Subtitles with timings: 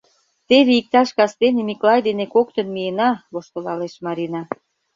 [0.47, 4.41] —Теве иктаж кастене Миклай дене коктын миена,— воштылалеш Марина.